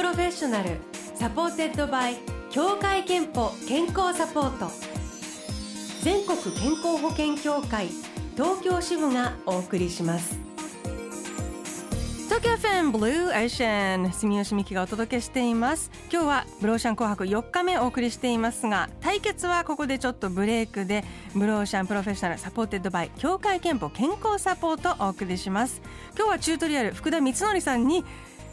[0.00, 0.78] Professional
[1.14, 2.16] supported by
[2.48, 4.70] 協会けんぽ健康サポート。
[6.02, 7.88] 全国健康保険協会
[8.34, 10.38] 東京支部がお送りします。
[12.28, 15.90] 東京 FM Blue Ocean 住吉美紀がお届けしています。
[16.10, 21.04] 今日は Blue Ocean 紅白4日目お送りしていますが対決はここでちょっとブレイクで
[21.34, 25.82] Blue Ocean Professional supported by 協会けんぽ健康サポートお送りします。
[26.16, 28.02] 今日はチュートリアル福田光則さんに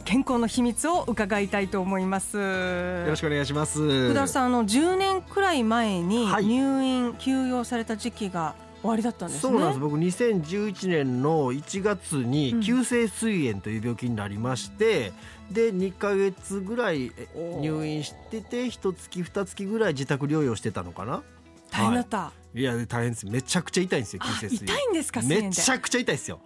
[0.08, 2.38] 健康の秘密を伺いたいと思います。
[2.38, 3.78] よろしくお願いします。
[4.06, 9.80] 福田さんの10年くらい前に入院、休養された時期が終わりだったんです、ね、そうなんです。
[9.80, 15.12] 僕2011年の1月に急性膵炎という病気になりまして、
[15.48, 17.12] うん、で2か月ぐらい
[17.60, 21.22] 入院してて一月二月ぐらい自宅療養してたのかな？
[21.70, 23.26] 大変だった、はい、いや大変です。
[23.26, 24.72] めちゃくちゃ痛いんですよ急性膵炎。
[24.72, 26.40] 痛いんですかめちゃくちゃ痛いですよ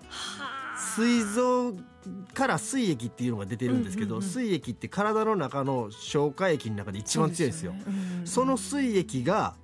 [0.96, 1.74] 膵臓
[2.34, 7.74] から膵液っていうのが出てるんですけど、膵液って体の中の消化液の中で一番強いんですよ。
[8.24, 9.54] その膵液が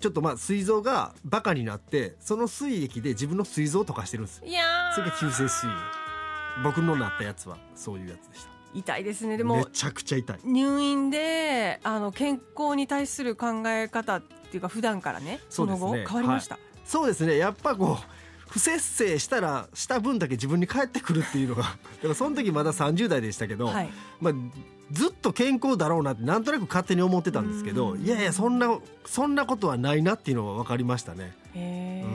[0.00, 4.62] ちょっとまあ膵臓がバカになってその膵液で自分の膵臓を溶かしてるんですいや
[4.96, 8.50] それが急性膵炎僕のなったやつはそういうやつでした。
[8.74, 9.36] 痛いですね。
[9.36, 10.38] でもめちゃくちゃ痛い。
[10.44, 17.36] 入院であの健康に対する考え方っていうか普段からねその後変わりました、そうですね。
[17.36, 18.21] やっぱこう
[18.52, 24.34] 不節制したらした分だけ自分に返ってくるっていうのが だからその時まだ30代でしたけど、はい、まあ、
[24.90, 31.34] ずっと健康だろうなってなんとなく勝手に思ってたんですけどいやいやそんなそんなことはないなっていうのは分かりましたね。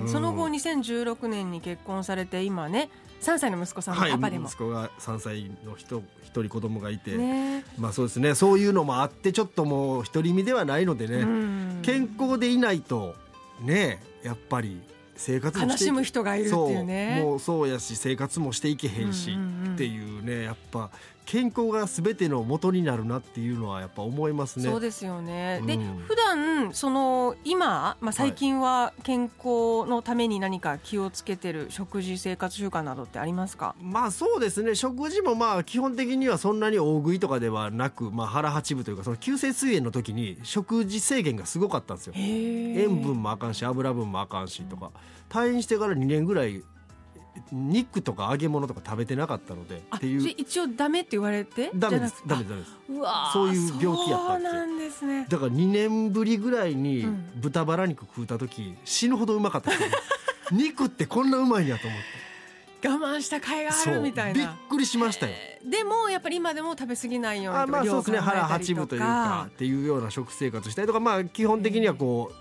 [0.05, 2.89] その後2016年に結婚されて今ね
[3.21, 13.15] 3歳の息子さんのパパでも、はい、息子が3歳の人一人子供がいて、ね、まあそうですねそういうのもあってちょっともう独り身ではないのでね健康でいないと
[13.61, 14.79] ねやっぱり
[15.17, 17.21] 生活悲しむ人がいるっていうね。
[17.23, 19.37] もうそうやし生活もしていけへんし
[19.73, 20.89] っていうねやっぱ
[21.27, 24.65] 健康がすべての元になるなっていうのはやっぱ思いますね。
[24.65, 25.59] そうですよね。
[25.61, 25.77] うん、で
[26.07, 33.75] 普段その今まあ最近は健康のために何か気をつけてる食事生活習慣などってありますか？
[33.81, 34.73] まあそうですね。
[34.73, 42.13] 食事もまあ基本的にはそんなに大食いとかではなく、まあ腹八分というかその急性膵炎の時に食事制限がすごかったんですよ。
[42.15, 44.91] 塩分もあかんし油分もあかんしとか。
[45.29, 46.63] 退院してから2年ぐらい
[47.51, 50.35] 肉とか揚げ物とか食べてなかったのでっていう。
[50.37, 51.71] 一応ダメって言われて？
[51.75, 52.23] ダメです。
[52.25, 52.71] ダメですダメです。
[52.89, 54.53] うわそういう病気やったんですよ。
[54.53, 57.05] なんです、ね、だから2年ぶりぐらいに
[57.35, 59.71] 豚バラ肉食うた時、死ぬほどうまかった
[60.51, 62.27] 肉ってこんなうまいんやと思って。
[62.87, 64.39] 我慢した甲斐があるみたいな。
[64.39, 68.19] びっくりしましたよ、えー、でもやっぱり今でも食べ過ぎないようにあまあそうですね。
[68.19, 72.35] 腹八分というかっていうような食生活したりとかまあ基本的にはこう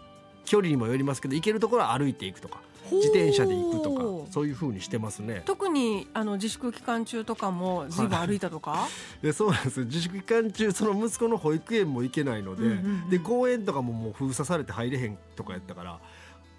[0.44, 2.60] 距離にもよりますけど行けるところは歩いていくとか
[2.90, 5.42] 自転車で行くとかそういうふうにしてますね。
[5.44, 8.06] 特にあの自粛期間中とかもずい。
[8.06, 8.86] ぶん歩いたとか？
[9.22, 16.00] でそうなんです自粛期間中その息子の保育園も行けないのでうんうんうん、で公園とかももう封鎖されて入れへんとかやったから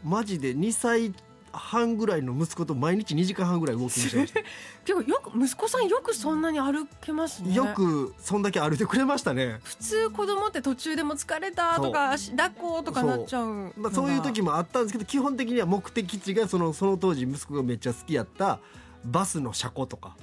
[0.03, 1.13] マジで2歳
[1.57, 4.41] 半ぐらいの息子と毎日2時間半ぐらいウォーキングしてました。
[4.85, 7.53] 結構よく息子さんよくそんなに歩けますね。
[7.53, 9.59] よくそんだけ歩いてくれましたね。
[9.63, 13.73] 普通子供って途中でも疲れたとか抱っことかなっちゃう。
[13.75, 18.59] まあ、そういう時もあったんですけど基本的には目的地がそのその当時息子がめっちゃ好きやった
[19.05, 20.15] バスの車庫とか。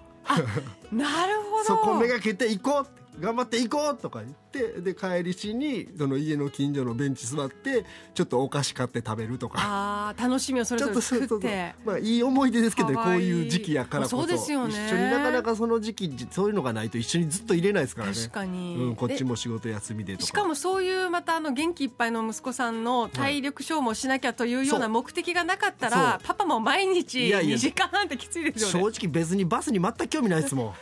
[0.92, 1.64] なるほど。
[1.64, 9.58] そこめがけて行こうって頑張って行こうとか言ってで帰りしにその家の近所のベンチ座ってちょっとお菓子買って食べるとか。
[9.60, 11.74] あ楽しみをそれぞれ作って。
[11.84, 14.18] まあいい思い出ですけどねこういう時期やからこそ。
[14.18, 18.14] そうですよ、ね、一緒になかなかその時期そういうのがないと一緒にずっと入れないですからね。
[18.14, 28.90] 確かに、うん、こっちも仕事休みでしかもそういうまたあの元気いっぱいの息子さんの体力消耗しなきゃというような目的がなかったらパパも毎日2時間半ってきついですよね。
[28.92, 30.74] 正直別にバスに全く興味ないですもん。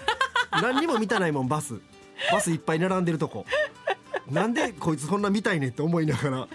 [0.63, 1.81] 何にも見たないもんバス
[2.31, 3.45] バスいっぱい並んでるとこ。
[4.31, 6.49] なんでこいつそんな見たいねって思いながら。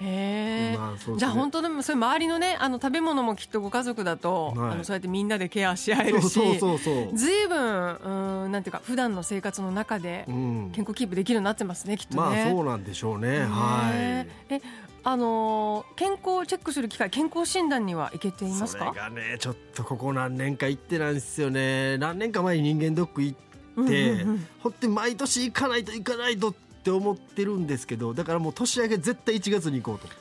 [0.00, 12.20] へまあね、じゃあ本当でもそれ周りのねあの食べ物もきっとご家族だと、はい、あのそうやってみんなでケアし合えるしずいぶんうんなんていうか普段の生活の中で健康キープできるようになってますね、きっとね。
[12.20, 13.40] まあそうなんでしょうね。
[13.40, 14.54] はい。
[14.54, 14.60] え
[15.02, 18.86] あのー、健康をチェックする機会健康診断には行けていますか？
[18.90, 21.98] それがねちょっとここ何年か行ってないんですよね。
[21.98, 23.47] 何年か前に人間ドック行っ、う
[23.84, 30.14] んうん、ほって毎年行かないと行かないとって思ってるんですけどだからもう年明け絶対1月に行こうと。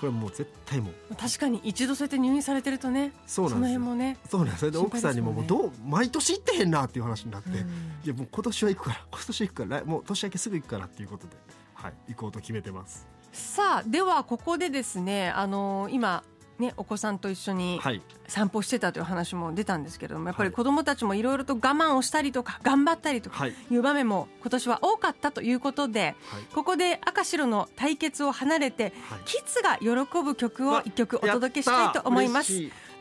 [0.00, 1.14] これもう絶対もう。
[1.14, 7.60] 確かに一度そうやって入院されてるとねそうなんですその辺もねそうなんそれで奥さんにももうどう毎年行ってへんなっていう話になって、うん、い
[8.06, 11.36] やもう今年は行くから今年行くからもう年明けすぐ行くからっていうことで、
[11.74, 13.06] はい、行こうと決めてます。
[13.32, 16.24] さあではここでですねあのー、今
[16.60, 17.80] ね、お子さんと一緒に
[18.30, 23.54] 散歩してたという話も出たんですけれどもやっぱり子どもたちもいろいろと我慢をしたりとか頑張ったりとかい。
[23.70, 32.52] う場面も今年は多かったということで、はい、ここで赤白の対決を離れて、はい、キッズが喜ぶ曲を一曲お届けしたいと思います。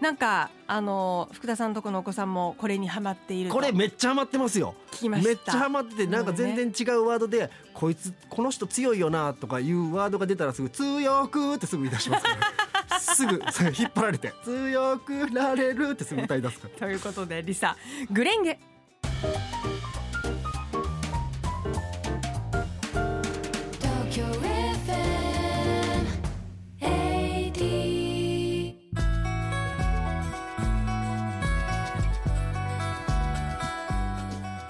[0.01, 4.75] なんかあの福田さんとこのお子さんもこれにハマっているこれめっちゃハマってますよ。
[4.91, 12.41] 聞きまめっちゃハマっててなんか全然違うワードで、ね、こいつこの人強いよなとかいうワードが出たらすぐ強くってすぐ言い出しますから、ね、
[12.99, 14.33] すぐ引っ張られて。
[14.43, 16.75] 強くなれるってすぐ歌い出すから。
[16.79, 17.75] ということでリサ
[18.11, 18.59] グレンゲ。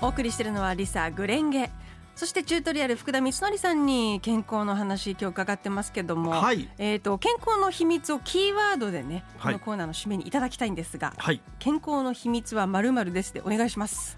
[0.02, 1.70] お送りしているのはリサグレンゲ
[2.20, 14.18] そしてチュートリアル福田光則さんに健康の話今日伺ってますけども、はい、えっ、と健康の秘密をキーワードでね、このコーナーの締めにいただきたいんですが、はい、健康の秘密はまるまるですでお願いします。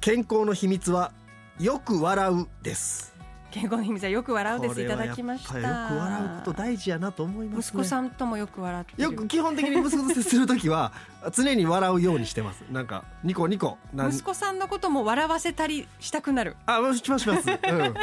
[0.00, 1.12] 健康の秘密は
[1.60, 3.14] よく笑うです
[3.50, 4.82] 健康の秘密はよく笑うです。
[4.82, 5.58] いただきました。
[5.58, 10.92] よく笑うこと大事やなと思います、ね、息子さんともよく笑ってよく基本的に息子と接する時は
[11.32, 12.62] 常に笑うようにしてます。
[12.70, 16.56] なんかニコニコ息子さんのことも笑わせたりしたくなる。
[16.66, 17.94] あしますします、うん、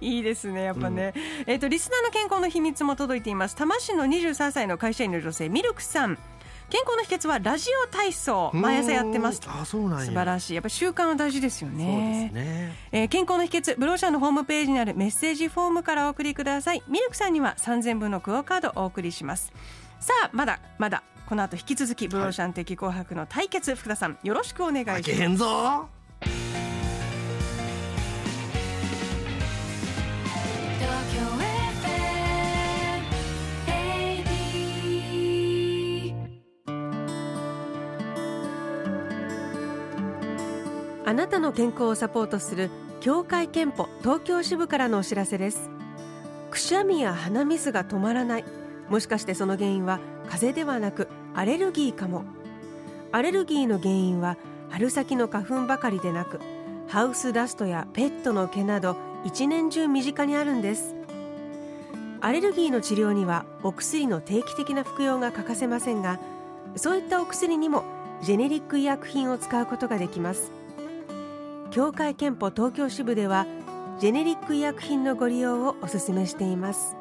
[0.00, 3.54] いいですねやっぱね、うん、えっ、ー、とリスナーの健康の秘密も届いています。
[3.54, 6.18] 多摩市の23歳の会社員の女性ミルクさん
[6.70, 8.50] 健康の秘訣はラジオ体操。
[8.52, 10.54] 毎朝やってますあそうなん素晴らしい。
[10.54, 12.30] やっぱ習慣は大事ですよね。
[12.32, 16.82] そうですね、えー、健康の秘訣ブローシャーのホームページにあるメッセージフォームからお送りください。
[16.88, 19.52] ミルクさんには3000分のクオカードお送りします。
[20.00, 26.03] さあまだまだこの後引き続きブローシャン的紅白の対決、はい、福田さんよろしくお願いします
[41.06, 42.70] あなたの健康をサポートする
[43.00, 45.68] 協会憲法東京支部からのお知らせです。
[46.50, 48.44] くしゃみや鼻水が止まらない。
[48.88, 52.24] もしかしてその原因は風邪ではなくアレルギーかも。
[53.12, 54.38] アレルギーの原因は
[54.70, 56.40] 春先の花粉ばかりでなく
[56.88, 60.94] ハウスダストやペットの毛など一年中身近にあるんです。
[62.22, 66.18] アレルギーの治療にはお薬の定期的な服用が欠かせませんが
[66.76, 67.84] そういったお薬にも
[68.22, 70.63] ジェネリック医薬品を使うことができます。
[71.74, 73.48] 協会けんぽ東京支部では
[73.98, 76.96] ジェネリック医薬品のご利用をお勧めしています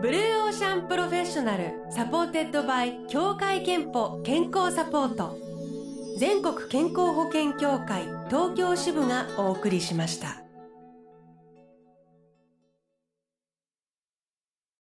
[0.00, 5.36] Blue Ocean Professional supported by 協会けんぽ健康サポート
[6.20, 10.49] 全国健康保険協会東京支部がお送りしました。